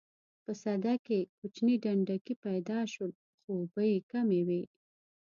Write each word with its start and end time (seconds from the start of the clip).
په 0.43 0.51
سده 0.61 0.93
کې 1.05 1.19
کوچني 1.37 1.75
ډنډکي 1.83 2.33
پیدا 2.45 2.79
شول 2.93 3.11
خو 3.39 3.49
اوبه 3.59 3.83
یې 3.91 3.99
کمې 4.11 4.41
وې. 4.47 4.63